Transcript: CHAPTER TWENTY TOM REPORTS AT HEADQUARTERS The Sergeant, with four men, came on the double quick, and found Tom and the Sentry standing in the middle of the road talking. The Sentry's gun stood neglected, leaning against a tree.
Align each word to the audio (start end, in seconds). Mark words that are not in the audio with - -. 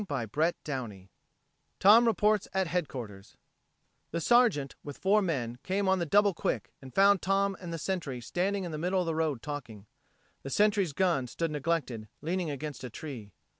CHAPTER 0.09 0.51
TWENTY 0.63 1.11
TOM 1.79 2.07
REPORTS 2.07 2.47
AT 2.55 2.65
HEADQUARTERS 2.65 3.37
The 4.09 4.19
Sergeant, 4.19 4.73
with 4.83 4.97
four 4.97 5.21
men, 5.21 5.59
came 5.61 5.87
on 5.87 5.99
the 5.99 6.07
double 6.07 6.33
quick, 6.33 6.73
and 6.81 6.91
found 6.91 7.21
Tom 7.21 7.55
and 7.61 7.71
the 7.71 7.77
Sentry 7.77 8.19
standing 8.19 8.63
in 8.63 8.71
the 8.71 8.79
middle 8.79 8.99
of 9.01 9.05
the 9.05 9.13
road 9.13 9.43
talking. 9.43 9.85
The 10.41 10.49
Sentry's 10.49 10.93
gun 10.93 11.27
stood 11.27 11.51
neglected, 11.51 12.07
leaning 12.19 12.49
against 12.49 12.83
a 12.83 12.89
tree. 12.89 13.31